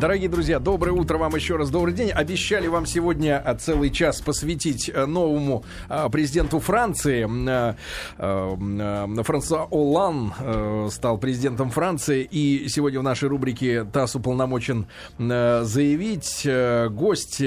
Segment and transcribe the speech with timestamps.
[0.00, 2.10] Дорогие друзья, доброе утро вам еще раз, добрый день.
[2.10, 7.24] Обещали вам сегодня а, целый час посвятить а, новому а, президенту Франции.
[9.22, 12.26] Франсуа Олан стал президентом Франции.
[12.28, 14.86] И сегодня в нашей рубрике ТАСС уполномочен
[15.18, 16.46] заявить
[16.90, 17.40] гость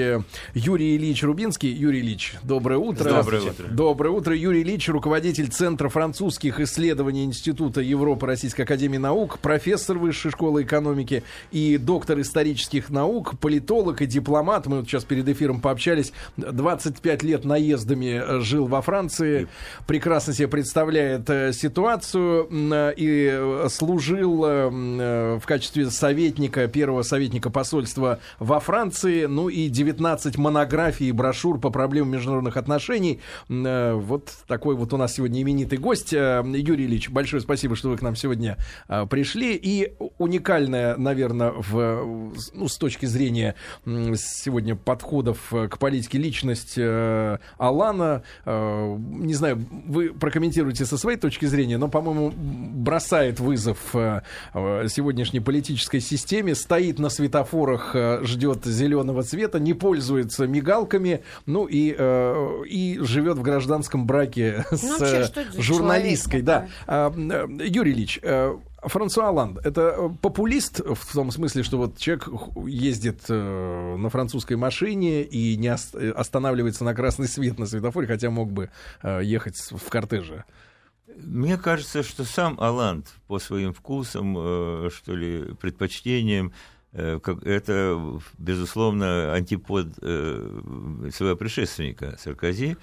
[0.54, 1.70] Юрий Ильич Рубинский.
[1.70, 3.04] Юрий Ильич, доброе утро.
[3.04, 3.64] Доброе утро.
[3.70, 4.34] Доброе утро.
[4.34, 11.22] Юрий Ильич, руководитель Центра французских исследований Института Европы Российской Академии Наук, профессор Высшей школы экономики
[11.52, 14.66] и доктор истории исторических наук, политолог и дипломат.
[14.66, 16.12] Мы вот сейчас перед эфиром пообщались.
[16.36, 19.48] 25 лет наездами э, жил во Франции.
[19.88, 28.60] Прекрасно себе представляет э, ситуацию э, и служил в качестве советника, первого советника посольства во
[28.60, 29.24] Франции.
[29.24, 33.20] Ну и 19 монографий и брошюр по проблемам международных отношений.
[33.48, 36.12] Вот такой вот у нас сегодня именитый гость.
[36.12, 38.56] Юрий Ильич, большое спасибо, что вы к нам сегодня
[39.10, 39.58] пришли.
[39.60, 42.17] И уникальная, наверное, в
[42.52, 43.54] ну, с точки зрения
[43.84, 51.18] сегодня подходов э, к политике личность э, Алана, э, не знаю, вы прокомментируете со своей
[51.18, 59.58] точки зрения, но, по-моему, бросает вызов сегодняшней политической системе, стоит на светофорах, ждет зеленого цвета,
[59.58, 61.96] не пользуется мигалками, ну и,
[62.68, 66.42] и живет в гражданском браке ну, с вообще, журналисткой.
[66.42, 66.68] Да.
[66.86, 68.20] А, Юрий Ильич,
[68.88, 72.28] Франсуа Оланд, это э, популист в том смысле, что вот человек
[72.66, 78.50] ездит э, на французской машине и не останавливается на красный свет на светофоре, хотя мог
[78.52, 78.70] бы
[79.02, 80.44] э, ехать в кортеже.
[81.16, 86.52] Мне кажется, что сам Аланд по своим вкусам, что ли, предпочтениям,
[86.92, 92.76] это, безусловно, антипод своего предшественника Саркози.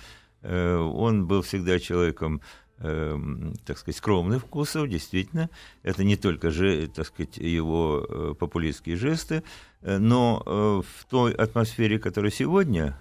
[0.44, 2.42] Он был всегда человеком
[2.80, 3.18] э,
[3.66, 5.50] так сказать, скромных вкусов, действительно.
[5.84, 9.44] Это не только же, так сказать, его э, популистские жесты,
[9.82, 12.98] э, но э, в той атмосфере, которая сегодня,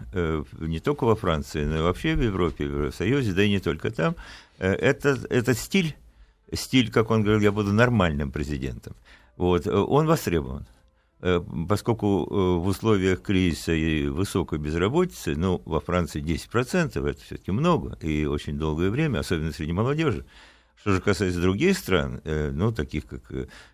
[0.60, 3.90] не только во Франции, но и вообще в Европе, в Евросоюзе, да и не только
[3.90, 4.16] там,
[4.58, 5.96] это, этот стиль,
[6.52, 8.94] стиль, как он говорил, я буду нормальным президентом,
[9.36, 10.66] вот, он востребован.
[11.20, 17.50] Э, поскольку э, в условиях кризиса и высокой безработицы, ну, во Франции 10%, это все-таки
[17.50, 20.26] много, и очень долгое время, особенно среди молодежи.
[20.76, 23.22] Что же касается других стран, э, ну, таких как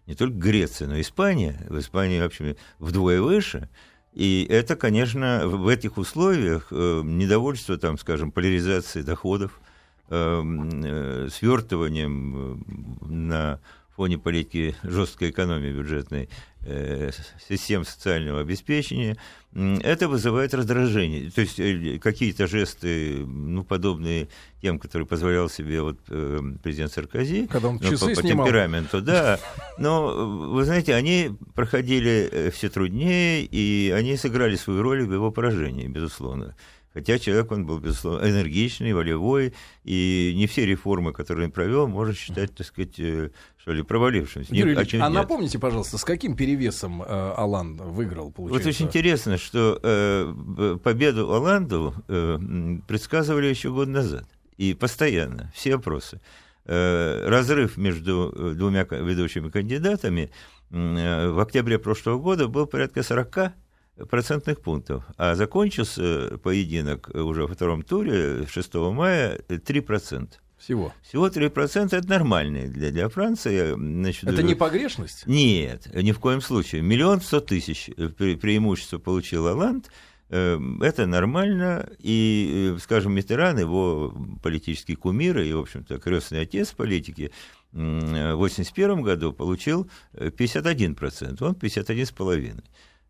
[0.06, 3.68] не только Греция, но и Испания, в Испании, в общем, вдвое выше,
[4.12, 9.60] и это, конечно, в этих условиях недовольство, там, скажем, поляризации доходов,
[10.08, 12.64] свертыванием
[13.02, 13.60] на
[14.00, 16.30] фоне политики жесткой экономии бюджетной
[16.62, 17.10] Э,
[17.48, 19.16] систем социального обеспечения,
[19.54, 21.30] это вызывает раздражение.
[21.30, 24.28] То есть э, какие-то жесты, ну, подобные
[24.60, 29.00] тем, которые позволял себе вот, э, президент Саркози, Когда он часы ну, по, по темпераменту,
[29.00, 29.40] да.
[29.78, 30.08] Но,
[30.50, 36.54] вы знаете, они проходили все труднее, и они сыграли свою роль в его поражении, безусловно.
[36.92, 42.14] Хотя человек, он был, безусловно, энергичный, волевой, и не все реформы, которые он провел, можно
[42.14, 44.52] считать, так сказать, э, что ли, провалившимся.
[44.52, 48.68] Юрий Ильич, а, а напомните, пожалуйста, с каким перевесом э, Алан выиграл, получается?
[48.68, 52.38] Вот очень интересно, что э, победу Оланду э,
[52.88, 56.20] предсказывали еще год назад, и постоянно, все опросы.
[56.66, 60.30] Э, разрыв между э, двумя ведущими кандидатами
[60.70, 63.52] э, в октябре прошлого года был порядка 40
[64.08, 65.04] процентных пунктов.
[65.16, 70.28] А закончился поединок уже во втором туре 6 мая 3%.
[70.58, 70.92] Всего.
[71.02, 73.72] Всего 3% это нормально для, для Франции.
[73.72, 75.26] Значит, это не погрешность?
[75.26, 76.82] Нет, ни в коем случае.
[76.82, 79.90] Миллион сто тысяч пре преимущество получил Оланд.
[80.28, 86.70] Эм, это нормально, и, э, скажем, Митеран, его политический кумир и, в общем-то, крестный отец
[86.72, 87.32] политики,
[87.72, 92.62] в 1981 году получил 51%, он 51,5%.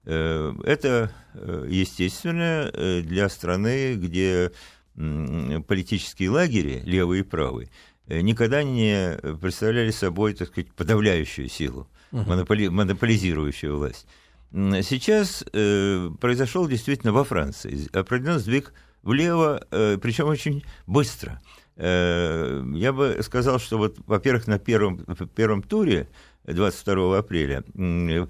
[0.05, 4.53] Э, это э, естественно э, для страны, где
[4.97, 7.71] политические лагеря, левые и правые,
[8.07, 14.07] никогда не представляли собой, так сказать, подавляющую силу, монополи, монополизирующую власть.
[14.53, 21.41] Сейчас э, произошел действительно во Франции определенный сдвиг влево, э, причем очень быстро.
[21.77, 24.99] Э, я бы сказал, что вот, во-первых, на первом,
[25.35, 26.09] первом туре
[26.45, 27.65] 22 апреля,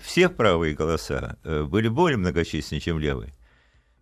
[0.02, 3.32] все правые голоса э, были более многочисленны, чем левые.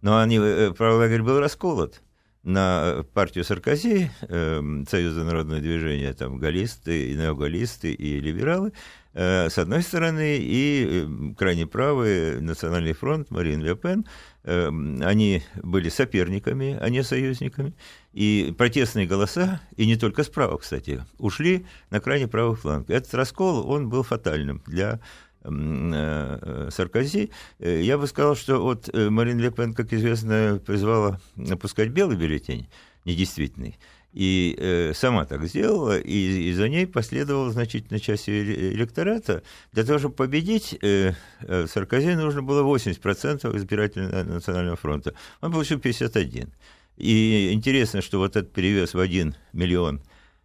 [0.00, 2.00] Но они, э, правый лагерь был расколот
[2.43, 8.72] на партию Саркози, э, Союза народного движения, там галлисты, и неогаллисты, и либералы,
[9.14, 14.06] с одной стороны, и крайне правый Национальный фронт, Марин Ле Пен,
[14.48, 17.74] они были соперниками, а не союзниками.
[18.14, 22.88] И протестные голоса, и не только справа, кстати, ушли на крайне правый фланг.
[22.88, 25.00] Этот раскол, он был фатальным для
[25.42, 27.30] Саркози,
[27.60, 32.68] я бы сказал, что вот Марин Ле Пен, как известно, призвала опускать белый бюллетень,
[33.04, 33.78] недействительный.
[34.12, 39.43] И э, сама так сделала, и, и за ней последовала значительная часть электората.
[39.72, 41.12] Для того, чтобы победить, э,
[41.43, 45.14] э, Саркози нужно было 80% избирателей Национального фронта.
[45.40, 46.52] Он получил 51.
[46.96, 50.00] И интересно, что вот этот перевес в 1 миллион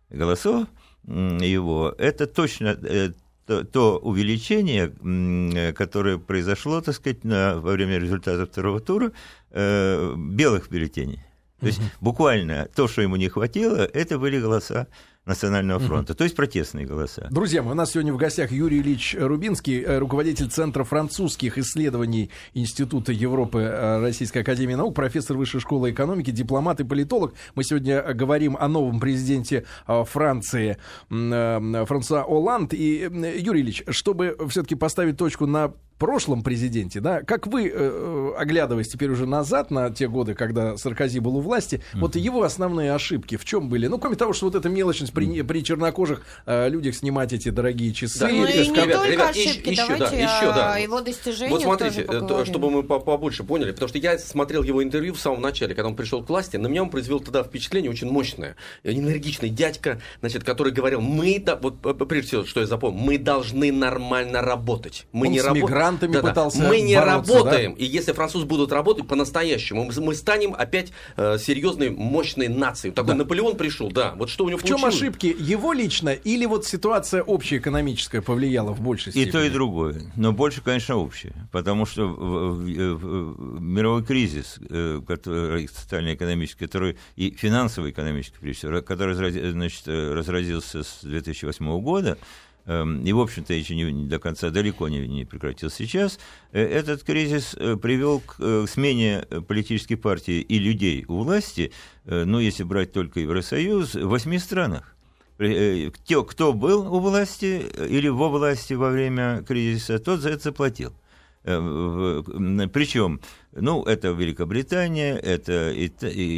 [0.09, 0.67] голосов
[1.07, 3.11] его, это точно э,
[3.45, 9.11] то, то увеличение, которое произошло, так сказать, на, во время результата второго тура,
[9.51, 11.19] э, белых бюллетеней.
[11.63, 14.87] То есть буквально то, что ему не хватило, это были голоса
[15.25, 16.17] Национального фронта, угу.
[16.17, 17.27] то есть протестные голоса.
[17.31, 23.13] Друзья, у нас сегодня в гостях Юрий Ильич Рубинский, э, руководитель Центра французских исследований Института
[23.13, 27.35] Европы э, Российской Академии Наук, профессор Высшей школы экономики, дипломат и политолог.
[27.55, 30.77] Мы сегодня говорим о новом президенте э, Франции
[31.09, 32.73] Франсуа Оланд.
[32.73, 35.73] И, Юрий Ильич, чтобы все-таки поставить точку на
[36.03, 41.19] прошлом президенте, да, как вы, э, оглядываясь теперь уже назад на те годы, когда Саркози
[41.19, 41.99] был у власти, mm-hmm.
[41.99, 43.87] вот его основные ошибки в чем были?
[43.87, 47.93] Ну, кроме того, что вот эта мелочность при, при чернокожих э, людях снимать эти дорогие
[47.93, 48.19] часы.
[48.19, 50.77] Да, ну, и не ребят, только ребят, ошибки, еще, давайте да, еще, да.
[50.77, 55.13] его достижения Вот смотрите, э, чтобы мы побольше поняли, потому что я смотрел его интервью
[55.13, 58.09] в самом начале, когда он пришел к власти, на меня он произвел тогда впечатление очень
[58.09, 58.55] мощное.
[58.83, 63.71] Энергичный дядька, значит, который говорил, мы, да, вот прежде всего, что я запомнил, мы должны
[63.71, 65.05] нормально работать.
[65.11, 67.75] Мы он не работаем мигрантами да, пытался Мы не работаем.
[67.75, 67.79] Да?
[67.79, 72.93] И если французы будут работать по-настоящему, мы станем опять э, серьезной, мощной нацией.
[72.93, 73.19] Такой да.
[73.19, 74.13] Наполеон пришел, да.
[74.15, 75.35] Вот что у него В чем ошибки?
[75.37, 79.29] Его лично или вот ситуация общеэкономическая повлияла в большей степени?
[79.29, 80.01] И то, и другое.
[80.15, 81.33] Но больше, конечно, общее.
[81.51, 82.07] Потому что
[83.59, 89.15] мировой кризис, э, который, социально-экономический, который и финансово-экономический, который
[89.51, 92.17] значит, э, разразился с 2008 года,
[92.65, 96.17] и, в общем-то, еще не, до конца далеко не, не прекратился сейчас,
[96.53, 101.73] э, этот кризис э, привел к э, смене политической партии и людей у власти,
[102.05, 104.95] ну, если брать только Евросоюз, в восьми странах.
[105.37, 110.93] Те, кто был у власти или во власти во время кризиса, тот за это заплатил.
[111.43, 113.19] Причем,
[113.51, 115.73] ну, это Великобритания, это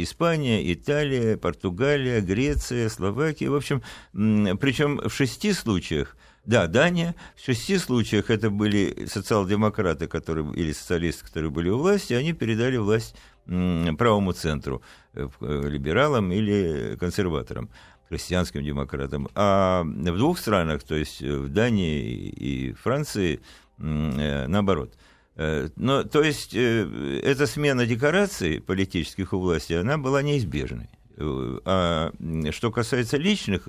[0.02, 3.48] Испания, Италия, Португалия, Греция, Словакия.
[3.48, 3.82] В общем,
[4.12, 6.16] причем в шести случаях
[6.46, 7.14] да, Дания.
[7.34, 12.76] В шести случаях это были социал-демократы, которые, или социалисты, которые были у власти, они передали
[12.76, 13.16] власть
[13.46, 14.82] правому центру,
[15.14, 17.68] э, э, либералам или консерваторам
[18.08, 19.28] христианским демократам.
[19.34, 24.94] А в двух странах, то есть в Дании и Франции, Э, наоборот.
[25.36, 30.88] Э, но, то есть, э, эта смена декораций политических у власти, она была неизбежной.
[31.18, 32.12] А
[32.50, 33.66] что касается личных,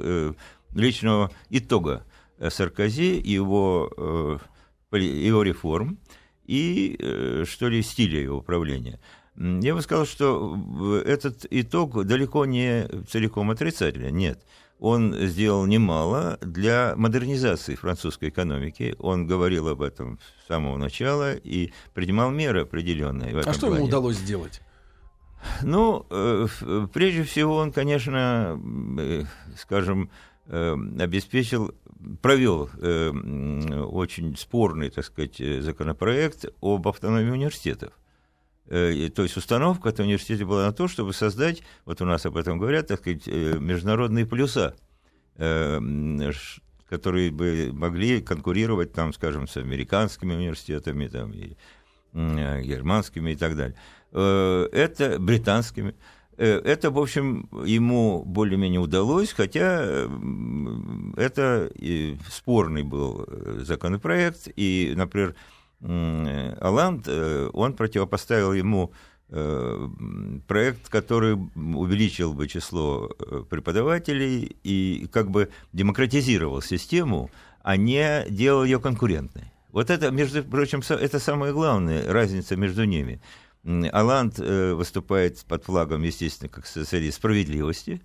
[0.76, 2.04] личного итога
[2.46, 4.42] Саркози, его,
[4.92, 5.98] его реформ
[6.46, 7.00] и,
[7.46, 9.00] что ли, стиля его управления,
[9.38, 14.44] я бы сказал, что этот итог далеко не целиком отрицательный, нет
[14.80, 18.96] он сделал немало для модернизации французской экономики.
[19.00, 23.40] Он говорил об этом с самого начала и принимал меры определенные.
[23.40, 23.76] А что плане.
[23.78, 24.62] ему удалось сделать?
[25.64, 26.48] Ну, э,
[26.94, 28.60] прежде всего, он, конечно,
[29.00, 29.24] э,
[29.58, 30.10] скажем,
[30.48, 31.74] э, обеспечил,
[32.22, 32.70] провел
[33.92, 37.94] очень спорный, так сказать, законопроект об автономии университетов.
[38.70, 42.38] Э, то есть установка от университета была на то, чтобы создать, вот у нас об
[42.38, 44.76] этом говорят, так сказать, э, международные полюса,
[45.36, 45.80] э,
[46.90, 51.56] которые бы могли конкурировать, там, скажем, с американскими университетами, там, и
[52.14, 53.76] германскими и так далее.
[54.12, 55.94] Это британскими.
[56.38, 60.08] Это, в общем, ему более-менее удалось, хотя
[61.18, 61.70] это
[62.32, 65.36] спорный был законопроект, и, например,
[65.82, 68.92] Аланд, э, он противопоставил ему
[69.30, 69.88] э,
[70.48, 77.30] проект, который увеличил бы число э, преподавателей и как бы демократизировал систему,
[77.62, 79.52] а не делал ее конкурентной.
[79.72, 83.22] Вот это, между прочим, это самая главная разница между ними.
[83.92, 88.02] Аланд выступает под флагом, естественно, как социалист справедливости,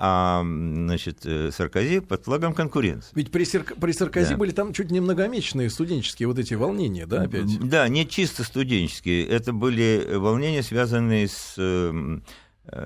[0.00, 3.10] а значит, э, Саркози под флагом конкуренции.
[3.14, 3.64] Ведь при, Сар...
[3.64, 4.36] при Саркози да.
[4.36, 7.58] были там чуть не многомесячные студенческие вот эти волнения, да, опять?
[7.68, 9.26] Да, не чисто студенческие.
[9.26, 11.90] Это были волнения, связанные с, э,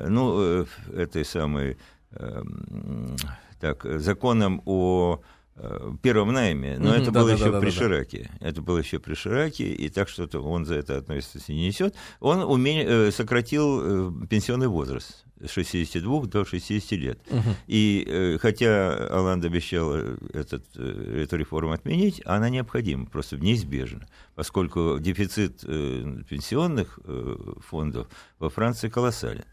[0.09, 0.67] ну, э,
[0.97, 1.77] этой самой,
[3.61, 5.21] так, законом о
[6.03, 8.31] первом найме, но mm-hmm, это да, было да, еще да, при да, Шираке.
[8.41, 8.49] Да.
[8.49, 11.95] Это было еще при Шираке, и так что он за это относится не несет.
[12.21, 13.11] Он уме...
[13.11, 17.19] сократил пенсионный возраст с 62 до 60 лет.
[17.31, 17.41] Угу.
[17.67, 24.99] И э, хотя Оланд обещал этот, э, эту реформу отменить, она необходима, просто неизбежна, поскольку
[25.01, 27.37] дефицит э, пенсионных э,
[27.69, 29.45] фондов во Франции колоссален.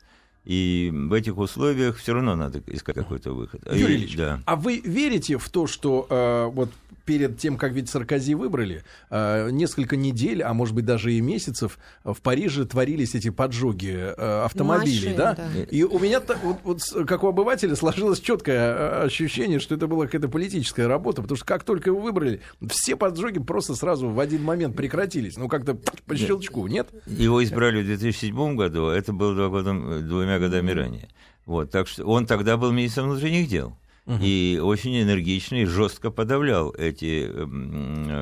[0.46, 3.62] И в этих условиях все равно надо искать какой-то выход.
[3.72, 4.42] Юрий Ильич, да.
[4.46, 6.70] а вы верите в то, что э, вот
[7.10, 11.80] перед тем, как ведь Саркози выбрали, э, несколько недель, а может быть даже и месяцев
[12.04, 15.34] в Париже творились эти поджоги э, автомобилей, Машин, да?
[15.34, 15.48] да?
[15.72, 20.06] И у меня, вот, вот, как у обывателя, сложилось четкое э, ощущение, что это была
[20.06, 24.44] какая-то политическая работа, потому что как только его выбрали, все поджоги просто сразу в один
[24.44, 25.36] момент прекратились.
[25.36, 26.90] Ну, как-то по щелчку, нет?
[27.08, 31.10] Его избрали в 2007 году, а это было два года, двумя годами ранее.
[31.48, 33.76] Вот, так что он тогда был министром внутренних дел
[34.10, 34.18] угу.
[34.22, 37.32] и очень энергично и жестко подавлял эти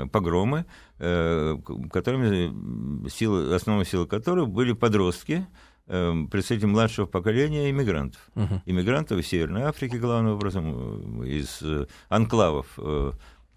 [0.09, 0.65] погромы,
[0.99, 1.57] э,
[1.91, 5.47] которыми силы, основной силой которых были подростки,
[5.87, 8.21] э, представители младшего поколения иммигрантов.
[8.35, 8.61] Угу.
[8.65, 11.63] Иммигрантов из Северной Африки, главным образом, э, из
[12.09, 12.77] анклавов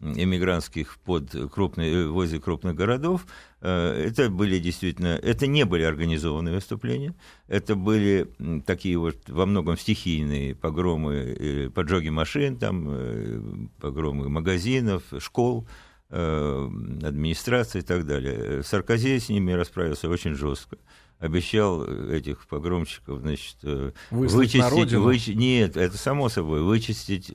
[0.00, 3.26] эмигрантских под крупные, возле крупных городов.
[3.60, 7.14] Это были действительно, это не были организованные выступления,
[7.46, 8.30] это были
[8.66, 13.40] такие вот во многом стихийные погромы, поджоги машин, там, э,
[13.80, 15.66] погромы магазинов, школ,
[16.08, 16.68] э,
[17.02, 18.62] администрации и так далее.
[18.62, 20.78] Саркози с ними расправился очень жестко
[21.18, 25.26] обещал этих погромщиков, значит, э, Выслать вычистить, выч...
[25.28, 27.34] нет, это само собой, вычистить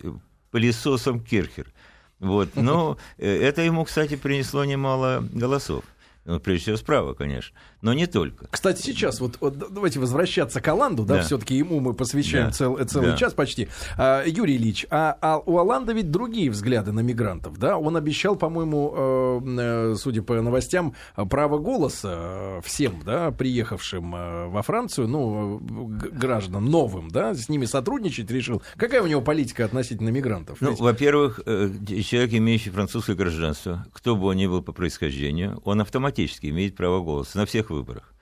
[0.50, 1.72] пылесосом Кирхер.
[2.20, 2.50] Вот.
[2.56, 5.84] Но э, это ему, кстати, принесло немало голосов.
[6.25, 7.55] Ну, прежде всего, справа, конечно
[7.86, 8.48] но не только.
[8.50, 11.22] Кстати, сейчас вот, вот давайте возвращаться к Аланду, да, да.
[11.22, 12.51] все-таки ему мы посвящаем да.
[12.51, 13.15] цел, целый да.
[13.15, 13.67] час почти.
[13.96, 17.77] А, Юрий Ильич, а, а у Аланда ведь другие взгляды на мигрантов, да?
[17.77, 20.96] Он обещал, по-моему, э, э судя по новостям,
[21.29, 27.65] право голоса э, всем, да, приехавшим э, во Францию, ну, гражданам новым, да, с ними
[27.65, 28.63] сотрудничать решил.
[28.77, 30.58] Какая у него политика относительно мигрантов?
[30.60, 36.15] Ну, во-первых, человек, имеющий французское гражданство, кто бы он ни был по происхождению, он автоматически
[36.20, 38.14] имеет право голоса на всех выборах.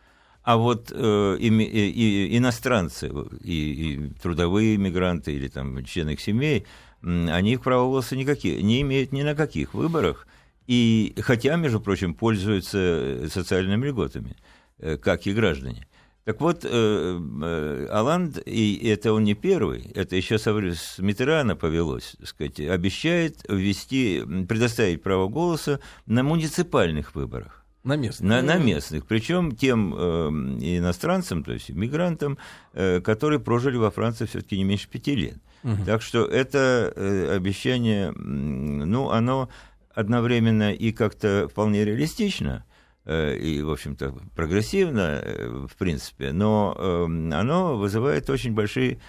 [0.44, 6.66] А вот э, и, и, иностранцы, и, и трудовые мигранты или там члены их семей,
[7.02, 10.28] они их права голоса никакие, не имеют ни на каких выборах,
[10.68, 14.36] и хотя, между прочим, пользуются социальными льготами,
[14.80, 15.88] э, как и граждане.
[16.24, 22.16] Так вот, э, э, Аланд, и это он не первый, это еще с Митерана повелось,
[22.24, 27.63] сказать, обещает ввести, предоставить право голоса на муниципальных выборах.
[27.84, 28.30] На местных.
[28.30, 29.06] На, на местных.
[29.06, 30.30] Причем тем э,
[30.78, 32.38] иностранцам, то есть мигрантам,
[32.74, 35.38] э, которые прожили во Франции все-таки не меньше пяти лет.
[35.64, 35.86] Угу.
[35.86, 39.50] Так что это э, обещание, ну, оно
[39.94, 42.66] одновременно и как-то вполне реалистично,
[43.06, 49.00] э, и, в общем-то, прогрессивно, э, в принципе, но э, оно вызывает очень большие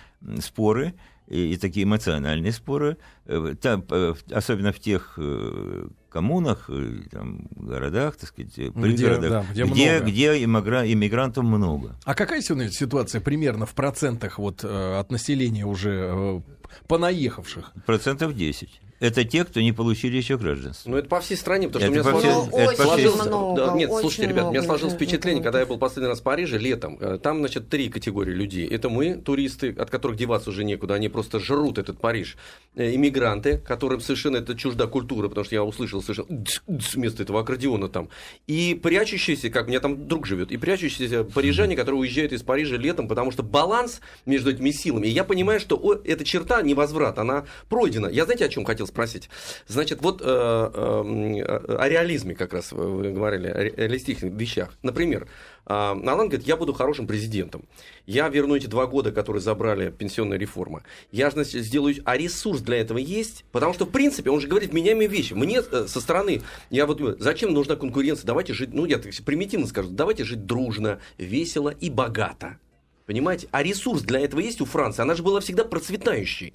[0.41, 0.95] споры,
[1.29, 6.71] и, и такие эмоциональные споры, э, там, э, особенно в тех э, коммунах,
[7.11, 11.97] там, городах, так сказать, пригородах, где, да, где, где, где иммигра- иммигрантов много.
[12.05, 16.43] А какая сегодня ситуация примерно в процентах вот, от населения уже
[16.87, 17.73] понаехавших?
[17.87, 20.91] Процентов 10 это те, кто не получили еще гражданство.
[20.91, 22.77] Ну, это по всей стране, потому это что у меня сложилось...
[22.77, 23.27] сложилось...
[23.27, 26.23] Много, да, нет, слушайте, ребят, у меня сложилось впечатление, когда я был последний раз в
[26.23, 28.67] Париже летом, э, там, значит, три категории людей.
[28.67, 32.37] Это мы, туристы, от которых деваться уже некуда, они просто жрут этот Париж.
[32.77, 37.89] Э, иммигранты, которым совершенно это чужда культура, потому что я услышал совершенно вместо этого аккордеона
[37.89, 38.09] там.
[38.47, 42.77] И прячущиеся, как у меня там друг живет, и прячущиеся парижане, которые уезжают из Парижа
[42.77, 45.07] летом, потому что баланс между этими силами.
[45.07, 48.07] И я понимаю, что о, эта черта невозврат, она пройдена.
[48.07, 49.29] Я знаете, о чем хотел спросить.
[49.67, 54.73] Значит, вот э, э, о реализме как раз вы говорили, о реалистичных вещах.
[54.83, 55.27] Например,
[55.67, 57.65] э, Алан говорит, я буду хорошим президентом.
[58.07, 60.85] Я верну эти два года, которые забрали пенсионная реформа.
[61.11, 61.97] Я, значит, сделаю...
[62.05, 63.45] А ресурс для этого есть?
[63.51, 65.35] Потому что, в принципе, он же говорит меняемые вещи.
[65.35, 68.27] Мне э, со стороны, я вот думаю, зачем нужна конкуренция?
[68.27, 72.59] Давайте жить, ну, я так примитивно скажу, давайте жить дружно, весело и богато.
[73.07, 73.49] Понимаете?
[73.51, 75.03] А ресурс для этого есть у Франции.
[75.03, 76.55] Она же была всегда процветающей.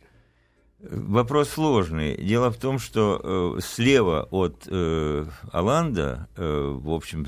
[0.82, 2.16] Вопрос сложный.
[2.16, 3.20] Дело в том, что
[3.58, 7.26] э, слева от э, Аланда, э, в общем,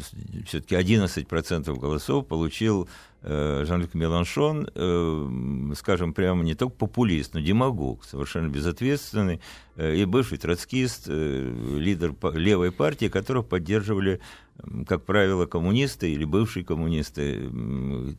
[0.48, 2.88] все-таки 11% голосов получил
[3.24, 9.41] э, Жан-Люк Меланшон, э, скажем прямо, не только популист, но демагог, совершенно безответственный,
[9.75, 14.22] э, и бывший троцкист, э, лидер левой партии, которого поддерживали,
[14.88, 17.50] как правило, коммунисты или бывшие коммунисты,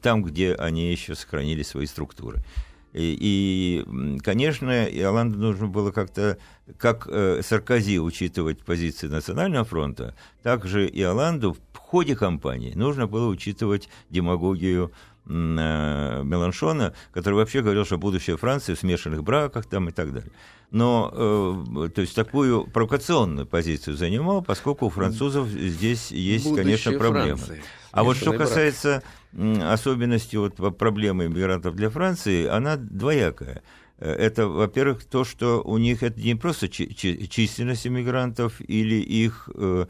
[0.03, 2.45] там, где они еще сохранили свои структуры.
[2.92, 6.38] И, и конечно, Иоланду нужно было как-то,
[6.78, 13.06] как э, Саркози учитывать позиции Национального фронта, так же и Иоланду в ходе кампании нужно
[13.06, 14.92] было учитывать демагогию
[15.25, 20.33] Меланшона, который вообще говорил, что будущее Франции в смешанных браках там и так далее.
[20.71, 21.61] Но,
[21.95, 27.37] то есть, такую провокационную позицию занимал, поскольку у французов здесь есть, будущее конечно, проблемы.
[27.37, 27.62] Франции.
[27.93, 29.02] А вот что касается
[29.33, 33.62] особенностей вот, проблемы иммигрантов для Франции, она двоякая.
[33.99, 39.87] Это, во-первых, то, что у них это не просто численность иммигрантов или их э,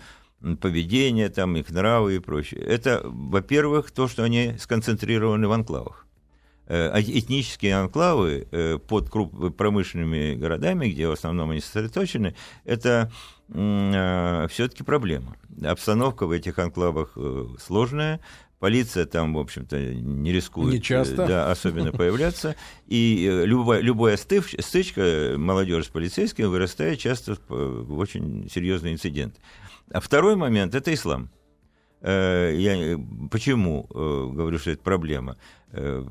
[0.61, 2.61] поведение, там, их нравы и прочее.
[2.61, 6.07] Это, во-первых, то, что они сконцентрированы в анклавах.
[6.67, 12.35] Э, этнические анклавы э, под круп, промышленными городами, где в основном они сосредоточены,
[12.65, 13.11] это
[13.49, 15.37] все-таки проблема.
[15.63, 17.19] Обстановка в этих анклавах
[17.61, 18.19] сложная,
[18.63, 21.27] Полиция там, в общем-то, не рискует не часто.
[21.27, 22.55] Да, особенно появляться.
[22.87, 29.35] И э, любая, любая стычка молодежи с полицейским вырастает часто в очень серьезный инцидент.
[29.93, 31.31] А второй момент– это ислам.
[32.01, 32.99] Э, я
[33.31, 35.37] почему э, говорю, что это проблема?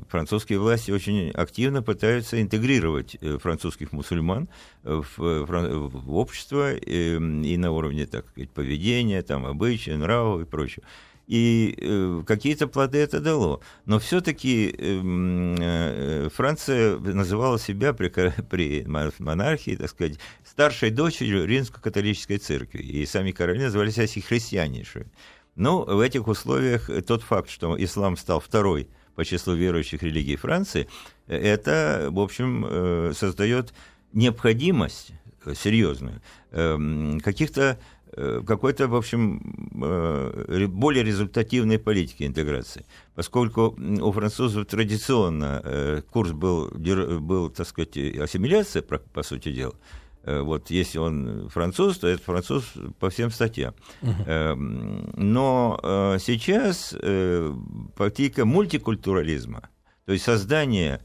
[0.10, 4.50] Французские власти очень активно пытаются интегрировать французских мусульман
[4.82, 10.84] в, в общество и, и на уровне так сказать, поведения, там, обычаев, нравов и прочего
[11.32, 13.62] и э, какие-то плоды это дало.
[13.86, 18.10] Но все-таки эм, э, Франция называла себя при,
[18.50, 25.08] при монархии, так сказать, старшей дочерью римско-католической церкви, и сами короли называли себя христианнейшими.
[25.56, 30.90] Но в этих условиях тот факт, что ислам стал второй по числу верующих религий Франции,
[31.28, 33.74] это, в общем, э, создает
[34.12, 35.14] необходимость
[35.56, 36.22] серьезную
[36.52, 38.00] эм, каких-то Э,
[38.46, 39.41] какой-то, в общем,
[39.82, 42.86] э, более результативной политики интеграции.
[43.15, 49.75] Поскольку у французов традиционно э, курс был, был так сказать, ассимиляция, по сути дела,
[50.24, 53.74] вот если он француз, то это француз по всем статьям.
[54.01, 54.56] Uh-huh.
[55.15, 55.80] Но
[56.20, 56.96] сейчас
[57.96, 59.70] политика мультикультурализма,
[60.06, 61.01] то есть создание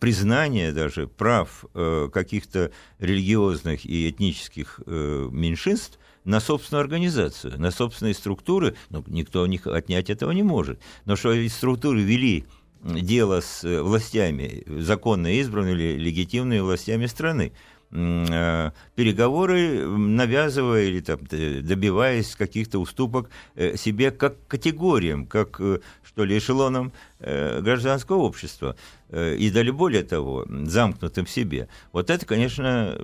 [0.00, 1.64] признание даже прав
[2.12, 10.10] каких-то религиозных и этнических меньшинств на собственную организацию, на собственные структуры, ну, никто них отнять
[10.10, 10.78] этого не может.
[11.06, 12.44] Но что эти структуры вели
[12.82, 17.52] дело с э, властями, законно избранными или легитимными властями страны,
[17.90, 25.60] э, переговоры, навязывая или там, добиваясь каких-то уступок э, себе как категориям, как,
[26.02, 28.76] что ли, эшелонам гражданского общества.
[29.12, 31.68] Э, и дали более того, замкнутым в себе.
[31.92, 32.96] Вот это, конечно,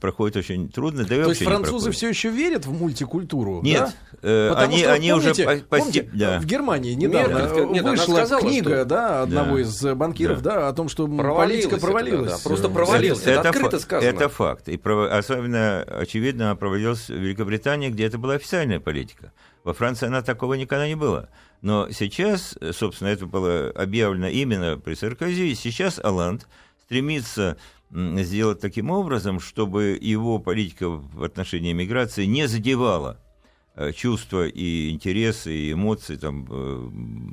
[0.00, 1.02] проходит очень трудно.
[1.02, 3.60] Да То есть французы все еще верят в мультикультуру?
[3.62, 3.90] Нет,
[4.22, 4.28] да?
[4.28, 6.38] э, они, что, они помните, уже помните, да.
[6.38, 8.84] в Германии недавно нет, нет, вышла сказала, книга что...
[8.84, 9.62] да, одного да.
[9.62, 10.54] из банкиров да.
[10.54, 12.30] Да, о том, что политика провалилась.
[12.30, 13.22] Это, да, просто провалилась.
[13.22, 14.08] Это, это, открыто сказано.
[14.08, 14.68] Это факт.
[14.68, 19.32] И особенно очевидно проводилась в Великобритании, где это была официальная политика.
[19.64, 21.28] Во Франции она такого никогда не было.
[21.62, 26.46] Но сейчас, собственно, это было объявлено именно при Саркози, сейчас Аланд
[26.84, 27.56] стремится
[27.90, 33.23] сделать таким образом, чтобы его политика в отношении миграции не задевала Э,
[33.92, 36.90] чувства и интересы, и эмоции там, э,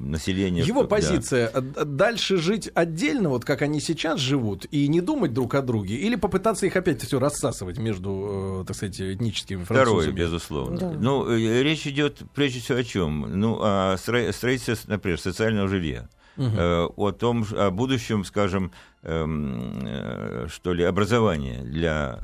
[0.07, 0.63] населения.
[0.63, 1.83] Его позиция да.
[1.85, 6.15] дальше жить отдельно, вот как они сейчас живут, и не думать друг о друге, или
[6.15, 10.01] попытаться их опять все рассасывать между, э, так сказать, этническими французами?
[10.01, 10.77] Второе, безусловно.
[10.79, 10.91] Да.
[10.91, 13.39] Ну, речь идет прежде всего о чем?
[13.39, 16.09] Ну, о строительстве, например, социального жилья.
[16.37, 16.57] Угу.
[16.95, 18.71] О том, о будущем, скажем,
[19.03, 22.19] эм, что ли, образования для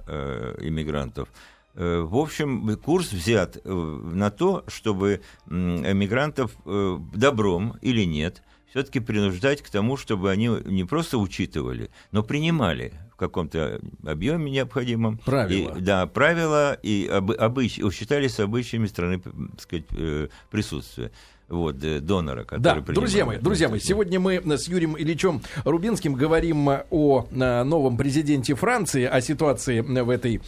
[0.59, 1.29] иммигрантов.
[1.77, 8.99] Э, в общем, курс взят э, на то, чтобы эмигрантов э, добром или нет все-таки
[8.99, 15.19] принуждать к тому, чтобы они не просто учитывали, но принимали в каком-то объеме необходимом.
[15.19, 15.77] Правила.
[15.77, 19.85] И, да, правила и об, обыч, считались обычаями страны так сказать,
[20.49, 21.11] присутствия
[21.49, 26.13] вот, э, донора, который Да, друзья мои, друзья мои, сегодня мы с Юрием Ильичем Рубинским
[26.13, 30.41] говорим о новом президенте Франции, о ситуации в этой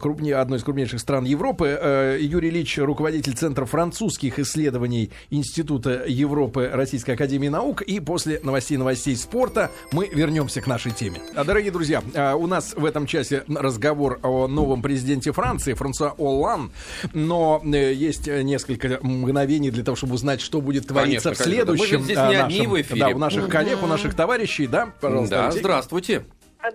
[0.00, 1.78] крупнее, одной из крупнейших стран Европы.
[1.80, 7.82] Э, Юрий Ильич, руководитель Центра французских исследований Института Европы Российской Академии Наук.
[7.82, 11.20] И после новостей новостей спорта мы вернемся к нашей теме.
[11.34, 12.02] А, дорогие друзья,
[12.36, 16.72] у нас в этом часе разговор о новом президенте Франции, Франсуа Оллан,
[17.12, 21.46] но э, есть несколько мгновений для того, чтобы чтобы узнать, что будет твориться конечно, в
[21.46, 21.98] следующем.
[21.98, 23.00] Мы здесь не нашем, одни в эфире.
[23.00, 25.36] Да, у наших коллег, у наших товарищей, да, пожалуйста.
[25.36, 26.24] Да, здравствуйте.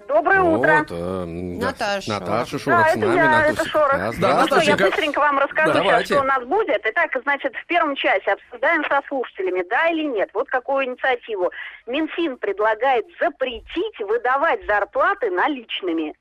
[0.08, 0.86] Доброе вот, утро.
[0.90, 2.10] Э, Наташа.
[2.10, 3.16] Наташа Шорох да, с нами.
[3.16, 3.54] Я, Натуся.
[3.62, 3.92] это Шорох.
[3.92, 6.82] Да, да, ну что, я быстренько вам расскажу да, сейчас, что у нас будет.
[6.86, 10.30] Итак, значит, в первом часе обсуждаем со слушателями, да или нет.
[10.34, 11.52] Вот какую инициативу.
[11.86, 16.16] Минфин предлагает запретить выдавать зарплаты наличными.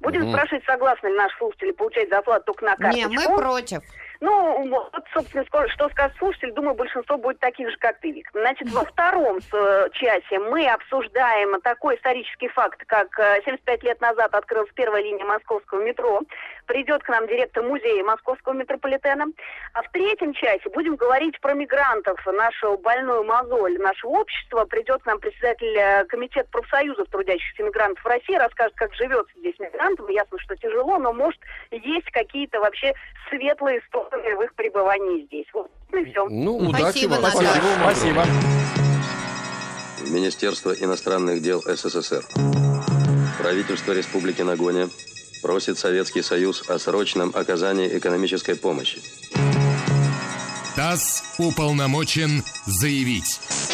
[0.00, 0.32] Будем угу.
[0.32, 3.10] спрашивать, согласны ли наши слушатели получать зарплату только на карточку.
[3.10, 3.80] Не, мы против.
[4.20, 8.28] Ну, вот, собственно, что скажет слушатель, думаю, большинство будет таких же, как ты, Вик.
[8.32, 13.08] Значит, во втором э, часе мы обсуждаем такой исторический факт, как
[13.44, 16.22] 75 э, лет назад открылась первая линия московского метро.
[16.66, 19.26] Придет к нам директор музея московского метрополитена.
[19.72, 24.64] А в третьем часе будем говорить про мигрантов, нашу больную мозоль нашего общества.
[24.64, 30.08] Придет к нам председатель э, комитета профсоюзов трудящихся мигрантов России, расскажет, как живет здесь мигрантам.
[30.08, 32.94] Ясно, что тяжело, но, может, есть какие-то вообще
[33.28, 35.46] светлые стороны в их пребывании здесь.
[35.52, 36.26] Вот и все.
[36.28, 37.20] Ну, удачи вам.
[37.20, 37.48] Спасибо.
[37.80, 38.24] Спасибо.
[40.10, 42.22] Министерство иностранных дел СССР.
[43.38, 44.88] Правительство Республики Нагоня
[45.44, 49.02] просит Советский Союз о срочном оказании экономической помощи.
[50.74, 53.73] ТАСС уполномочен заявить.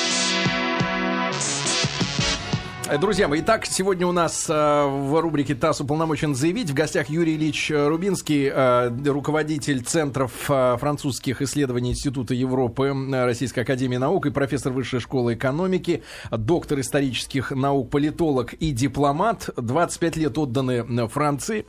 [2.91, 7.09] Э, друзья мои, итак, сегодня у нас э, в рубрике ТАСС уполномочен заявить в гостях
[7.09, 14.73] Юрий Ильич Рубинский, э, руководитель Центров французских исследований Института Европы Российской Академии Наук и профессор
[14.73, 19.51] Высшей школы экономики, доктор исторических наук, политолог и дипломат.
[19.57, 21.67] 25 лет отданы Франции.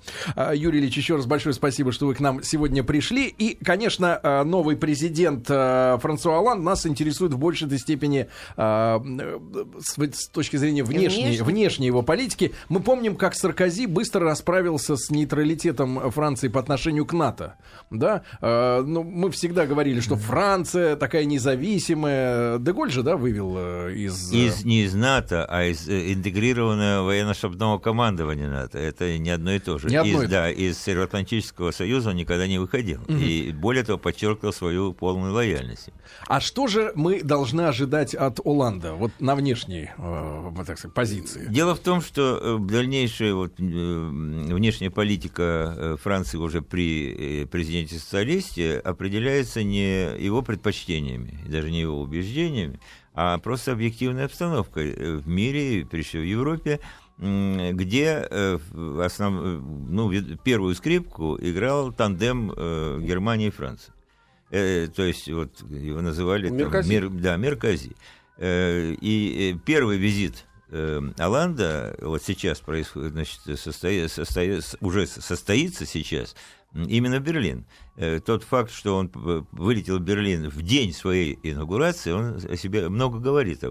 [0.53, 3.27] Юрий Ильич, еще раз большое спасибо, что вы к нам сегодня пришли.
[3.27, 11.10] И, конечно, новый президент Франсуа Оланд нас интересует в большей степени с точки зрения внешней
[11.17, 12.53] внешней, внешней его политики.
[12.69, 17.55] Мы помним, как Саркози быстро расправился с нейтралитетом Франции по отношению к НАТО.
[17.89, 18.23] Да?
[18.41, 22.57] Э, ну, мы всегда говорили, что Франция такая независимая.
[22.59, 24.33] Деголь же, да, вывел э, из...
[24.33, 28.77] Э, из не из НАТО, а из э, интегрированного военно-штабного командования НАТО.
[28.79, 29.87] Это не одно и то же.
[29.87, 33.01] Не одно из, да, из Североатлантического союза он никогда не выходил.
[33.01, 33.13] Угу.
[33.13, 35.89] И более того, подчеркнул свою полную лояльность.
[36.27, 38.93] А что же мы должны ожидать от Оланда?
[38.93, 41.45] Вот на внешней, э, так сказать, позиции?
[41.49, 47.95] Дело в том, что э, дальнейшая вот, э, внешняя политика э, Франции уже при президенте
[47.95, 52.79] социалисте определяется не его предпочтениями, даже не его убеждениями,
[53.13, 56.79] а просто объективной обстановкой в мире, прежде всего в Европе,
[57.17, 58.27] где
[59.03, 59.61] основ...
[59.89, 60.11] ну,
[60.43, 62.49] первую скрипку играл тандем
[63.05, 63.93] Германии и Франции.
[64.49, 66.99] То есть вот его называли Меркази.
[66.99, 67.21] Там, Мер...
[67.21, 67.95] да, Меркази.
[68.39, 76.35] И первый визит э, Аланда вот сейчас происходит, значит, состоит, состоит, уже состоится сейчас
[76.73, 77.65] именно в Берлин.
[77.97, 79.11] Э, тот факт, что он
[79.51, 83.63] вылетел в Берлин в день своей инаугурации, он о себе много говорит.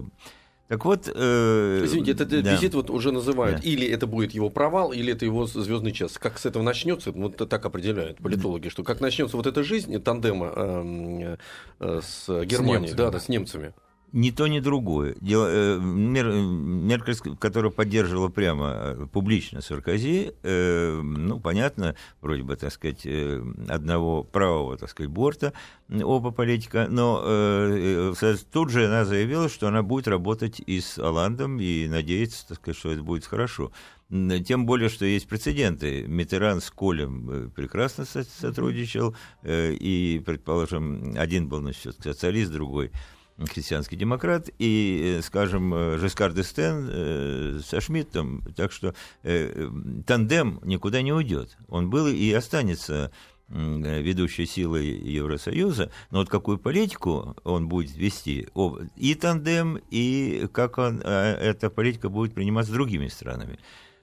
[0.71, 1.11] Так вот...
[1.13, 2.53] Э, Извините, этот да.
[2.53, 3.67] визит вот уже называют, да.
[3.67, 6.17] или это будет его провал, или это его звездный час.
[6.17, 10.53] Как с этого начнется, вот так определяют политологи, что как начнется вот эта жизнь тандема
[10.55, 11.37] э,
[11.81, 13.73] э, с Германией, с немцами, да, да, с немцами
[14.13, 15.15] ни то, ни другое.
[15.21, 22.55] Дело, э, Мер, Меркель, которая поддерживала прямо э, публично Саркози, э, ну, понятно, вроде бы,
[22.55, 25.53] так сказать, э, одного правого, так сказать, борта,
[25.89, 30.97] оба политика, но э, э, тут же она заявила, что она будет работать и с
[30.99, 33.71] Оландом, и надеется, так сказать, что это будет хорошо.
[34.09, 36.05] Тем более, что есть прецеденты.
[36.05, 42.91] Митеран с Колем прекрасно сотрудничал, и, предположим, один был, значит, социалист, другой
[43.37, 51.01] христианский демократ, и, э, скажем, э, Жескар Дестен э, со Шмидтом, так что тандем никуда
[51.01, 51.57] не уйдет.
[51.67, 53.11] Он был и останется
[53.47, 58.47] ведущей силой Евросоюза, но вот какую политику он будет вести,
[58.95, 63.59] и тандем, и как он, эта политика будет приниматься другими странами.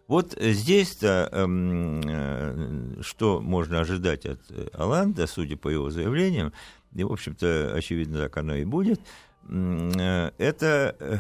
[0.06, 4.40] Вот здесь-то эм, что можно ожидать от
[4.72, 6.52] Оланда, судя по его заявлениям,
[6.94, 9.00] и, в общем-то, очевидно, так оно и будет–
[9.48, 11.18] Э, это э,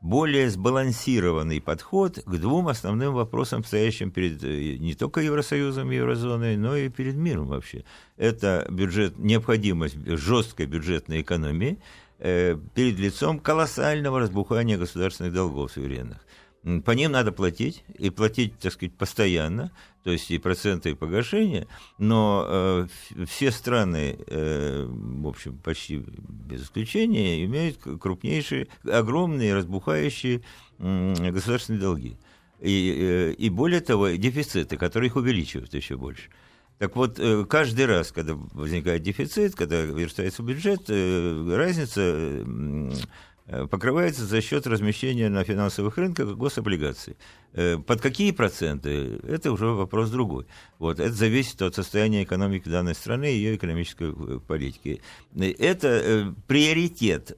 [0.00, 6.56] более сбалансированный подход к двум основным вопросам, стоящим перед э, не только Евросоюзом и Еврозоной,
[6.56, 7.84] но и перед миром вообще.
[8.16, 11.78] Это бюджет, необходимость жесткой бюджетной экономии
[12.18, 16.18] перед лицом колоссального разбухания государственных долгов суверенных.
[16.84, 21.66] По ним надо платить, и платить, так сказать, постоянно, то есть и проценты и погашения,
[21.96, 22.86] но э,
[23.26, 30.42] все страны, э, в общем, почти без исключения, имеют крупнейшие, огромные, разбухающие
[30.78, 32.18] э, государственные долги.
[32.60, 36.28] И, э, и более того, дефициты, которые их увеличивают еще больше.
[36.80, 42.42] Так вот, э, каждый раз, когда возникает дефицит, когда верстается бюджет, э, разница
[43.70, 47.16] покрывается за счет размещения на финансовых рынках гособлигаций.
[47.52, 50.46] Э, под какие проценты, это уже вопрос другой.
[50.78, 55.00] Вот, это зависит от состояния экономики данной страны и ее экономической э, политики.
[55.36, 57.36] Это приоритет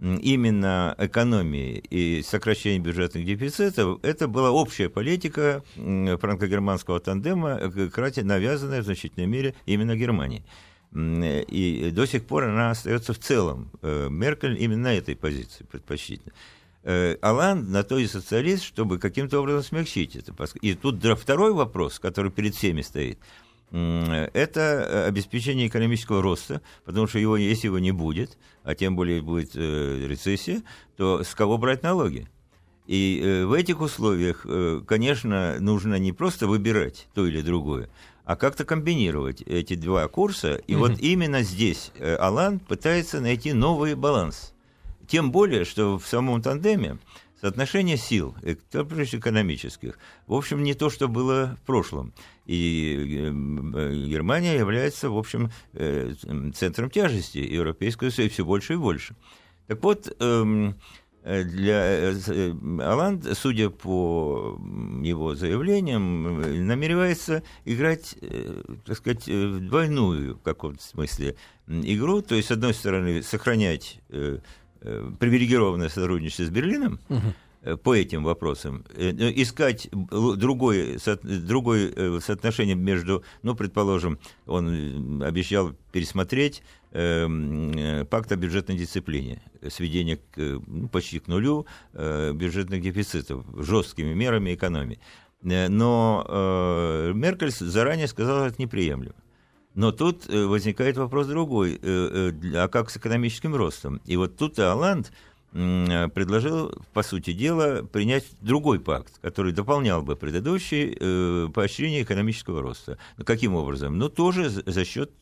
[0.00, 9.26] именно экономии и сокращения бюджетных дефицитов, это была общая политика франко-германского тандема, навязанная в значительной
[9.26, 10.44] мере именно Германии.
[10.94, 13.70] И до сих пор она остается в целом.
[13.82, 16.32] Меркель именно этой позиции предпочтительно.
[17.20, 20.32] Алан на то и социалист, чтобы каким-то образом смягчить это.
[20.60, 23.18] И тут второй вопрос, который перед всеми стоит–
[23.74, 29.50] это обеспечение экономического роста, потому что его, если его не будет, а тем более будет
[29.56, 30.62] э, рецессия,
[30.96, 32.28] то с кого брать налоги?
[32.86, 37.88] И э, в этих условиях, э, конечно, нужно не просто выбирать то или другое,
[38.24, 40.56] а как-то комбинировать эти два курса.
[40.66, 40.78] И mm-hmm.
[40.78, 44.54] вот именно здесь э, Алан пытается найти новый баланс.
[45.06, 46.98] Тем более, что в самом тандеме
[47.40, 48.34] соотношение сил,
[48.70, 52.14] прежде экономических, в общем, не то, что было в прошлом.
[52.46, 56.14] И э, Германия является, в общем, э,
[56.54, 59.14] центром тяжести Европейского Союза все больше и больше.
[59.66, 60.76] Так вот, эм,
[61.24, 62.14] для
[62.80, 64.58] Аланд, э, судя по
[65.02, 68.16] его заявлениям, намеревается играть,
[68.84, 72.20] так сказать, в двойную в каком-то смысле игру.
[72.20, 74.00] То есть, с одной стороны, сохранять
[75.18, 77.78] привилегированное сотрудничество с Берлином, угу.
[77.78, 86.62] по этим вопросам, э, искать другое, другое э, соотношение между, ну, предположим, он обещал пересмотреть
[86.94, 94.14] э, пакт о бюджетной дисциплине, сведение к, ну, почти к нулю э, бюджетных дефицитов, жесткими
[94.14, 94.98] мерами экономии.
[95.42, 99.14] Но э, Меркель заранее сказала, это неприемлемо.
[99.74, 104.00] Но тут э, возникает вопрос другой, э, э, а как с экономическим ростом?
[104.06, 105.12] И вот тут Оланд
[105.52, 112.98] предложил, по сути дела, принять другой пакт, который дополнял бы предыдущий поощрение экономического роста.
[113.24, 113.96] Каким образом?
[113.96, 115.12] Ну, тоже за счет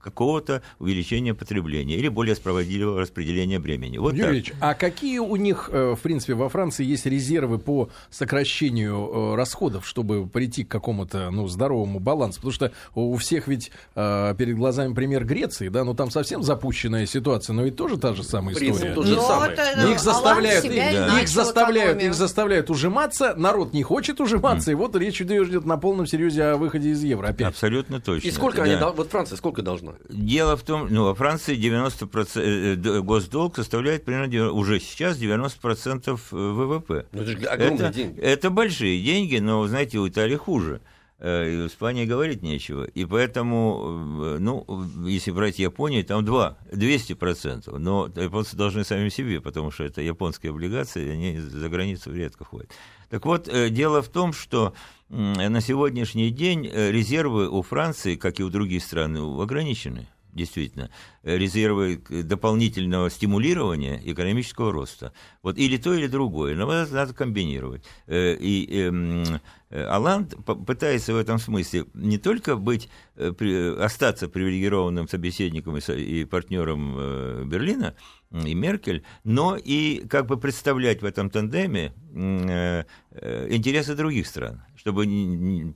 [0.00, 3.98] какого-то увеличения потребления или более справедливого распределения бремени.
[3.98, 7.90] Вот Юрий Ильич, а какие у них, э, в принципе, во Франции есть резервы по
[8.10, 12.36] сокращению э, расходов, чтобы прийти к какому-то ну, здоровому балансу?
[12.36, 17.06] Потому что у всех ведь э, перед глазами пример Греции, да, ну там совсем запущенная
[17.06, 18.94] ситуация, но ведь тоже та же самая история.
[18.94, 19.52] То же ну, самое.
[19.52, 21.20] Это, их заставляют, их, да.
[21.20, 24.72] их заставляют, их заставляют ужиматься, народ не хочет ужиматься, mm.
[24.72, 27.48] и вот речь идет на полном серьезе о выходе из евро опять.
[27.48, 28.28] Абсолютно точно.
[28.28, 28.62] И сколько да.
[28.64, 29.89] они, вот Франция сколько должна?
[29.98, 30.22] Почему?
[30.22, 36.08] Дело в том, ну, во Франции 90% э, э, госдолг составляет примерно уже сейчас 90%
[36.08, 37.06] э, ВВП.
[37.12, 38.20] Ну, это же огромные это, деньги.
[38.20, 40.80] Это большие деньги, но, знаете, у Италии хуже.
[41.22, 42.84] И в Испании говорить нечего.
[42.84, 44.64] И поэтому, ну,
[45.04, 47.76] если брать Японию, там 2, 200%.
[47.76, 52.70] Но японцы должны сами себе, потому что это японские облигации, они за границу редко ходят.
[53.10, 54.72] Так вот, дело в том, что
[55.10, 60.90] на сегодняшний день э, резервы у Франции, как и у других стран, ограничены действительно,
[61.24, 65.12] э, резервы дополнительного стимулирования экономического роста.
[65.42, 67.82] Вот или то, или другое, но это надо комбинировать.
[68.06, 76.24] Э, и эм, Аланд пытается в этом смысле не только быть, остаться привилегированным собеседником и
[76.24, 77.94] партнером Берлина,
[78.32, 85.74] и Меркель, но и как бы представлять в этом тандеме интересы других стран чтобы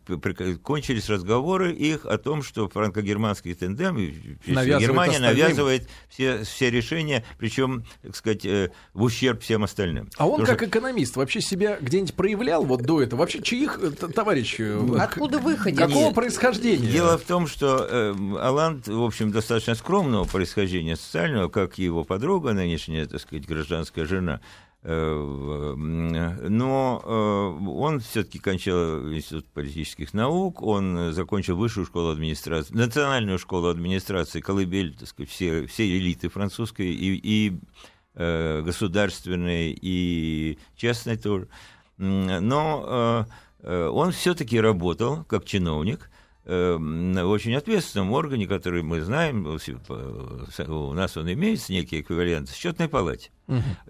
[0.63, 3.97] кончились разговоры их о том, что франко-германский тендем,
[4.47, 10.09] Германия навязывает все, все решения, причем, так сказать, э, в ущерб всем остальным.
[10.17, 10.71] А он Потому как что...
[10.71, 13.21] экономист вообще себя где-нибудь проявлял вот до этого?
[13.21, 14.57] Вообще, чьих, э, товарищ...
[14.59, 15.79] Э, Откуда выходит?
[15.79, 16.15] Какого Нет.
[16.15, 16.91] происхождения?
[16.91, 22.55] Дело в том, что э, Аланд, в общем, достаточно скромного происхождения социального, как его подруга,
[22.55, 24.41] нынешняя, так сказать, гражданская жена,
[24.87, 25.73] но
[27.03, 34.43] э, он все-таки кончал Институт политических наук, он закончил высшую школу администрации, национальную школу администрации,
[34.43, 37.59] колыбель, так сказать, все, все элиты французской и, и
[38.15, 41.49] э, государственной, и частной тоже.
[41.97, 43.27] Но
[43.63, 46.11] он все-таки работал как чиновник,
[46.47, 53.31] очень ответственном органе, который мы знаем, у нас он имеется некий эквивалент, в счетной палате.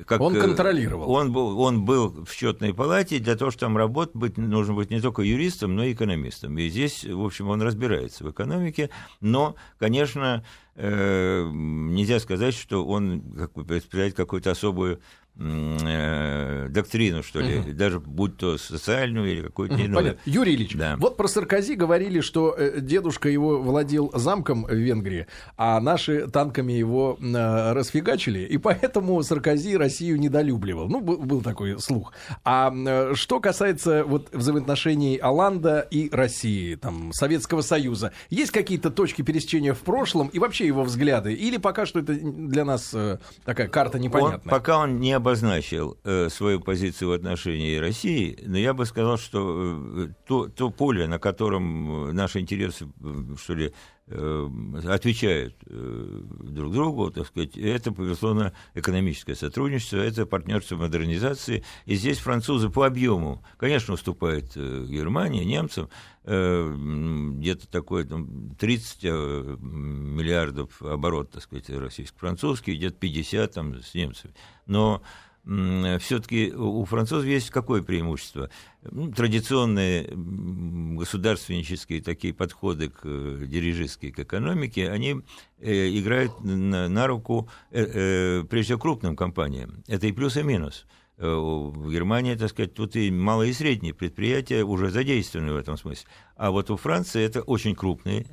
[0.07, 1.11] Как, он э, контролировал.
[1.11, 4.91] Он был, он был в счетной палате, для того, чтобы там работать, быть, нужно быть
[4.91, 6.59] не только юристом, но и экономистом.
[6.59, 8.91] И здесь, в общем, он разбирается в экономике,
[9.21, 15.01] но, конечно, э, нельзя сказать, что он как бы, представляет какую-то особую
[15.37, 17.73] доктрину, что ли, угу.
[17.73, 20.19] даже будь то социальную или какую-то угу, иную.
[20.25, 20.97] Юрий Ильич, да.
[20.97, 26.73] вот про Саркози говорили, что э, дедушка его владел замком в Венгрии, а наши танками
[26.73, 30.89] его э, расфигачили, и поэтому Саркози Россию недолюбливал.
[30.89, 32.13] Ну, был, был такой слух.
[32.45, 39.23] А э, что касается вот взаимоотношений Оланда и России, там, Советского Союза, есть какие-то точки
[39.23, 41.35] пересечения в прошлом и вообще его взгляды?
[41.35, 44.41] Или пока что это для нас э, такая карта непонятная?
[44.45, 49.17] Он, пока он не обозначил э, свою позицию в отношении России, но я бы сказал,
[49.17, 53.73] что э, то, то поле, на котором наши интересы, э, что ли,
[54.04, 61.65] Э, отвечают э, друг другу, так сказать, это, безусловно, экономическое сотрудничество, это партнерство модернизации.
[61.87, 65.89] И здесь французы по объему, конечно, уступают э, Германии, немцам,
[66.27, 74.33] где-то такой там, 30 миллиардов оборот, так сказать, российско-французский, где-то 50 там, с немцами.
[74.67, 75.03] Но
[75.45, 78.49] все-таки у французов есть какое преимущество?
[78.83, 85.21] Ну, традиционные государственнические такие подходы к э, дирижистской к экономике, они
[85.59, 89.83] э, играют на, на руку, э, прежде всего, крупным компаниям.
[89.87, 90.87] Это и плюс, и минус.
[91.17, 96.09] В Германии, так сказать, тут и малые и средние предприятия уже задействованы в этом смысле.
[96.37, 98.27] А вот у Франции это очень крупные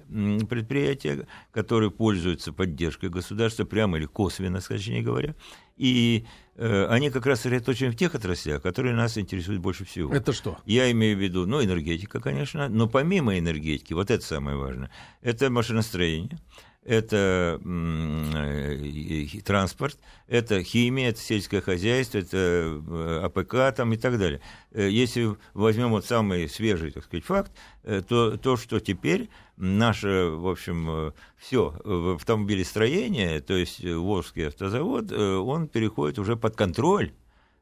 [0.50, 5.36] предприятия, которые пользуются поддержкой государства, прямо или косвенно, скажем говоря.
[5.78, 6.26] И
[6.62, 10.14] они как раз сосредоточены в тех отраслях, которые нас интересуют больше всего.
[10.14, 10.58] Это что?
[10.66, 15.50] Я имею в виду, ну, энергетика, конечно, но помимо энергетики, вот это самое важное, это
[15.50, 16.38] машиностроение,
[16.84, 24.42] это э, транспорт, это химия, это сельское хозяйство, это э, АПК там и так далее.
[24.72, 27.52] Э, если возьмем вот самый свежий, так сказать, факт,
[27.84, 35.68] то то, что теперь наше, в общем, все в автомобилестроение, то есть Волжский автозавод, он
[35.68, 37.12] переходит уже под контроль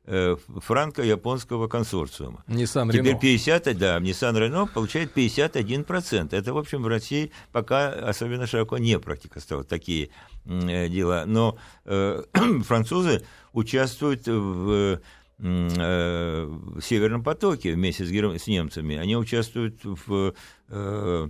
[0.10, 2.43] франко-японского консорциума.
[2.48, 3.19] Nissan Теперь Renault.
[3.19, 6.36] 50, да, Nissan Renault получает 51%.
[6.36, 10.10] Это, в общем, в России пока особенно широко не практика стала такие
[10.45, 11.24] дела.
[11.28, 12.24] Но э,
[12.65, 15.00] французы участвуют в
[15.39, 18.95] э, Северном потоке вместе с, с немцами.
[18.95, 20.34] Они участвуют в,
[20.69, 21.30] э,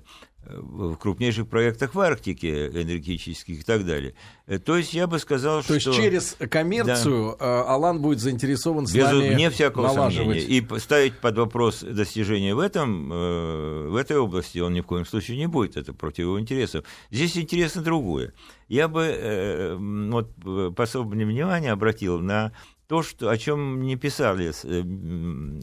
[0.52, 4.14] в крупнейших проектах в Арктике, энергетических и так далее.
[4.48, 5.92] Э, то есть я бы сказал, То что...
[5.92, 7.46] То есть через коммерцию да.
[7.46, 10.42] Э, Алан будет заинтересован с Без, нами Вне всякого налаживать.
[10.42, 10.76] сомнения.
[10.76, 15.38] И ставить под вопрос достижения в, этом, в этой области он ни в коем случае
[15.38, 15.78] не будет.
[15.78, 16.86] Это против его интересов.
[17.12, 18.34] Здесь интересно другое.
[18.68, 22.52] Я бы вот, по особому внимание обратил на
[22.90, 24.84] то, что, о чем не писали э,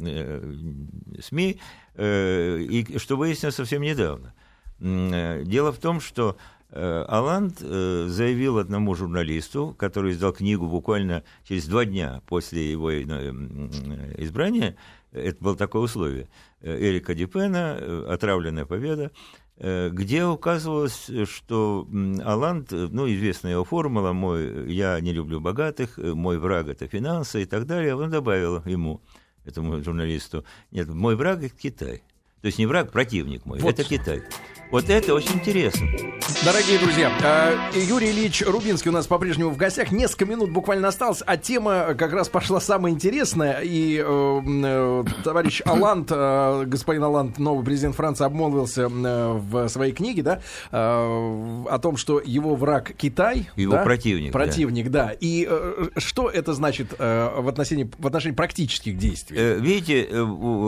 [0.06, 1.58] э, СМИ,
[1.96, 4.32] э, и что выяснилось совсем недавно.
[4.78, 6.36] Дело в том, что
[6.70, 14.76] Аланд заявил одному журналисту, который издал книгу буквально через два дня после его избрания,
[15.12, 16.28] это было такое условие,
[16.60, 19.12] Эрика Дипена «Отравленная победа»,
[19.58, 21.88] Э, где указывалось, что
[22.24, 27.42] Аланд, ну, известная его формула, мой, я не люблю богатых, э, мой враг– это финансы
[27.42, 29.00] и так далее, он добавил ему,
[29.46, 32.02] этому журналисту, нет, мой враг– это Китай.
[32.46, 33.70] То есть не враг, противник мой, вот.
[33.80, 34.22] это Китай.
[34.70, 35.86] Вот это очень интересно.
[36.44, 39.92] Дорогие друзья, э, Юрий Ильич Рубинский у нас по-прежнему в гостях.
[39.92, 43.60] Несколько минут буквально осталось, а тема как раз пошла самая интересная.
[43.60, 49.92] И э, э, товарищ Алант, э, господин Алант, новый президент Франции, обмолвился э, в своей
[49.92, 50.40] книге, да,
[50.72, 53.48] э, о том, что его враг Китай.
[53.54, 53.84] Его да?
[53.84, 54.32] противник.
[54.32, 55.06] Противник, да.
[55.06, 55.12] да.
[55.20, 59.36] И э, что это значит э, в, отношении, в отношении практических действий?
[59.38, 60.08] Э, видите,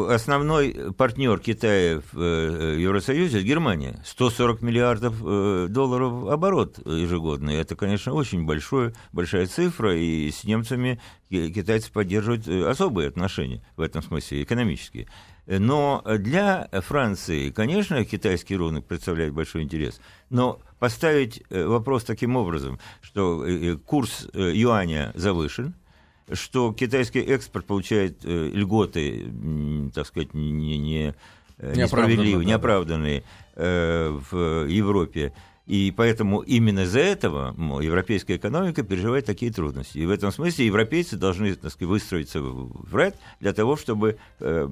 [0.09, 1.68] основной партнер Китая
[2.13, 3.59] в э, Евросоюзе– Германия.
[3.59, 4.01] Германия.
[4.05, 7.57] 140 миллиардов э, долларов оборот ежегодный.
[7.57, 13.81] Это, конечно, очень большой, большая цифра, и с немцами китайцы поддерживают э, особые отношения в
[13.81, 15.09] этом смысле, экономические.
[15.47, 20.01] Но для Франции, конечно, китайский рынок представляет большой интерес,
[20.31, 23.47] но поставить вопрос таким образом, что
[23.87, 25.75] курс юаня завышен,
[26.31, 29.33] что китайский экспорт получает льготы,
[29.95, 31.15] так сказать, не, не
[31.61, 33.23] несправедливые, да, неоправданные
[33.57, 35.33] э, в Европе.
[35.67, 39.99] И поэтому именно из-за этого европейская экономика переживает такие трудности.
[39.99, 44.69] И в этом смысле европейцы должны так сказать, выстроиться в ряд для того, чтобы э,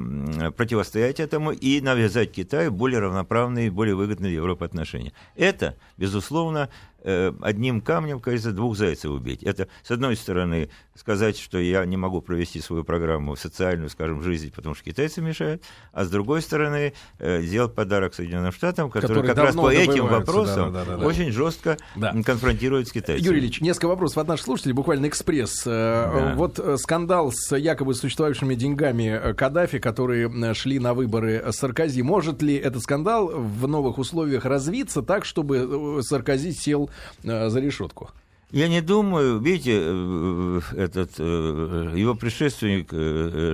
[0.57, 5.12] противостоять этому и навязать Китаю более равноправные, более выгодные для Европы отношения.
[5.37, 9.42] Это, безусловно, Э, одним камнем, кажется, двух зайцев убить.
[9.42, 14.53] Это, с одной стороны, сказать, что я не могу провести свою программу социальную, скажем, жизнь,
[14.55, 19.35] потому что китайцы мешают, а с другой стороны, э, сделать подарок Соединенным Штатам, которые, которые
[19.35, 21.77] как раз по этим вопросам да, да, да, очень жестко
[22.25, 23.27] конфронтируют с китайцами.
[23.27, 25.62] Юрий Ильич, несколько вопросов от наших слушателей, буквально экспресс.
[25.66, 26.35] Э.
[26.35, 32.03] Вот скандал с якобы существующими деньгами Каддафи, которые шли на выборы Саркози.
[32.03, 38.11] Может ли этот скандал в новых условиях развиться так, чтобы Саркози сел Э, за решетку?
[38.53, 42.90] Я не думаю, видите, э, этот, э, его предшественник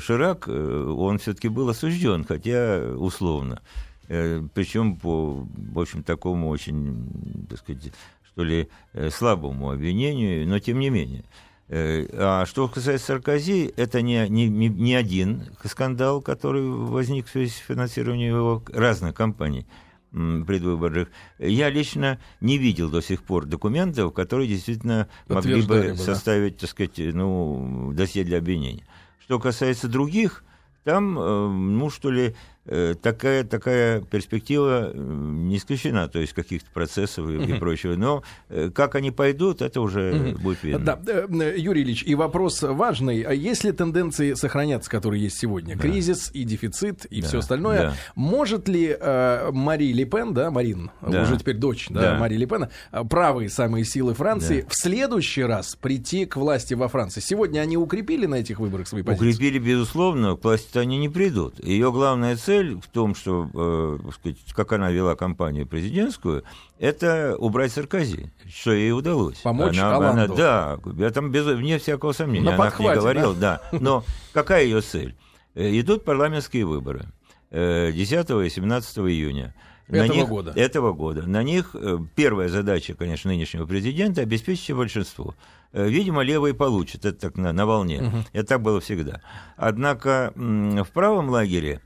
[0.03, 3.63] Ширак, он все-таки был осужден, хотя условно.
[4.09, 7.93] Причем по, в общем, такому очень, так сказать,
[8.27, 8.69] что ли,
[9.11, 11.25] слабому обвинению, но тем не менее.
[11.71, 17.57] А что касается Саркози, это не, не, не один скандал, который возник в связи с
[17.57, 19.67] финансированием его разных компаний.
[20.13, 21.09] Предвыборных,
[21.39, 26.99] я лично не видел до сих пор документов, которые действительно могли бы, составить, так сказать,
[26.99, 28.87] ну, досье для обвинения.
[29.21, 30.45] Что касается других,
[30.85, 32.35] там, э, ну, что ли,
[32.65, 37.97] такая, такая перспектива не исключена, то есть каких-то процессов и, и прочего.
[37.97, 40.97] Но э, как они пойдут, это уже будет видно.
[40.97, 43.23] Да, э, Юрий Ильич, и вопрос важный.
[43.23, 45.83] А если тенденции сохранятся, которые есть сегодня, да.
[45.83, 47.29] кризис и дефицит и да.
[47.29, 47.95] все остальное, да.
[48.15, 51.23] может ли э, Мари Ле Пен, да, Марин, да.
[51.23, 52.19] уже теперь дочь да, да.
[52.19, 52.71] Мари Ле Пена,
[53.11, 54.69] правые самые силы Франции, да.
[54.69, 57.21] в следующий раз прийти к власти во Франции?
[57.21, 59.31] Сегодня они укрепили на этих выборах свои позиции?
[59.31, 61.63] Укрепили, безусловно, к власти они не придут.
[61.65, 66.45] Ее главная цель цель в том, что, э, сказать, как она вела кампанию президентскую,
[66.79, 69.39] это убрать Саркози, что ей удалось.
[69.39, 72.45] Помочь она, она, Да, я там без, вне всякого сомнения.
[72.45, 73.63] На она подхвате, не говорила, да?
[73.73, 73.79] да.
[73.79, 75.17] Но какая ее цель?
[75.55, 77.07] Э, идут парламентские выборы
[77.51, 79.55] 10 э, и 17 июня.
[79.89, 80.53] На этого них, года.
[80.55, 81.23] Этого года.
[81.27, 85.35] На них э, первая задача, конечно, нынешнего президента обеспечить большинство.
[85.73, 88.03] Видимо, левые получат, это так на, на волне.
[88.03, 88.17] Угу.
[88.35, 89.23] Это так было всегда.
[89.57, 91.81] Однако в правом лагере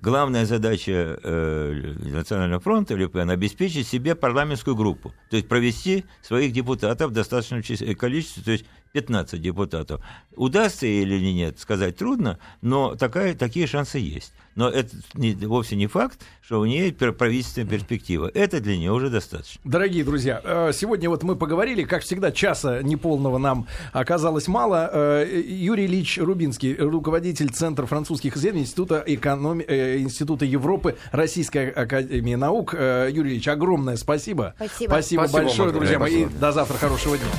[0.00, 7.10] главная задача э, Национального фронта Лепен обеспечить себе парламентскую группу, то есть провести своих депутатов
[7.10, 7.62] в достаточном
[7.96, 10.00] количестве, то есть 15 депутатов.
[10.34, 14.32] Удастся или нет, сказать трудно, но такая, такие шансы есть.
[14.56, 18.30] Но это не, вовсе не факт, что у нее правительственная перспектива.
[18.34, 19.60] Это для нее уже достаточно.
[19.64, 24.90] Дорогие друзья, э, сегодня вот мы поговорили, как всегда, часа неполного нам оказалось мало.
[24.92, 29.62] Э, Юрий Ильич Рубинский, руководитель Центра французских исследований Института, экономи...
[29.62, 32.74] Э, Института Европы Российской Академии Наук.
[32.74, 34.54] Юрий Ильич, огромное спасибо.
[34.56, 34.90] Спасибо.
[34.90, 36.26] Спасибо, спасибо большое, друзья мои.
[36.26, 36.76] До завтра.
[36.76, 37.30] Хорошего дня.